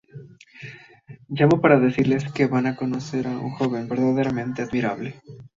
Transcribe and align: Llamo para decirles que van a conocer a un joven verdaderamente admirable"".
Llamo 1.29 1.61
para 1.61 1.79
decirles 1.79 2.31
que 2.31 2.47
van 2.47 2.65
a 2.65 2.75
conocer 2.75 3.27
a 3.27 3.37
un 3.37 3.51
joven 3.51 3.87
verdaderamente 3.87 4.63
admirable"". 4.63 5.21